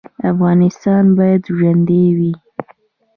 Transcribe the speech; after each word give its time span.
افغانستان 0.31 1.03
باید 1.17 1.41
ژوندی 1.55 2.05
وي 2.17 2.33